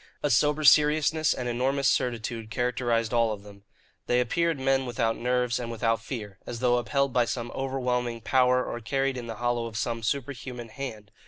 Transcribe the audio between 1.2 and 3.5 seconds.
and enormous certitude characterized all of